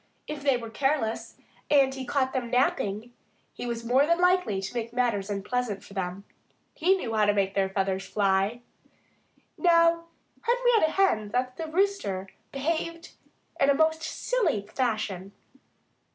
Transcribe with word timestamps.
If 0.25 0.41
they 0.41 0.57
were 0.57 0.71
careless, 0.71 1.35
and 1.69 1.93
he 1.93 2.05
caught 2.07 2.33
them 2.33 2.49
napping, 2.49 3.13
he 3.53 3.67
was 3.67 3.85
more 3.85 4.07
than 4.07 4.19
likely 4.19 4.59
to 4.59 4.73
make 4.73 4.91
matters 4.91 5.29
unpleasant 5.29 5.83
for 5.83 5.93
them. 5.93 6.23
He 6.73 6.95
knew 6.97 7.13
how 7.13 7.25
to 7.25 7.35
make 7.35 7.53
their 7.53 7.69
feathers 7.69 8.07
fly. 8.07 8.61
Now, 9.59 10.05
Henrietta 10.41 10.93
Hen 10.93 11.29
thought 11.29 11.55
that 11.55 11.65
the 11.67 11.71
Rooster 11.71 12.29
behaved 12.51 13.11
in 13.59 13.69
a 13.69 13.75
most 13.75 14.01
silly 14.01 14.65
fashion. 14.73 15.33